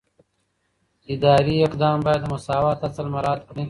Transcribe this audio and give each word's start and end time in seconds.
اداري 1.13 1.55
اقدام 1.67 1.97
باید 2.05 2.21
د 2.23 2.25
مساوات 2.33 2.79
اصل 2.87 3.05
مراعات 3.13 3.41
کړي. 3.47 3.59